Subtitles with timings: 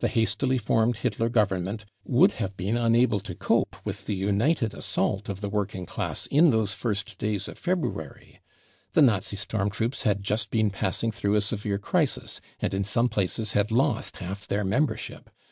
[0.00, 5.28] The hastily formed Hitler Government would have been unable to cope with the united assault
[5.28, 8.40] of the working class in those first days of February.
[8.94, 13.08] The Nazi storm troops had just been passing through a severe crisis, and in some
[13.08, 15.30] places had lost half their membership.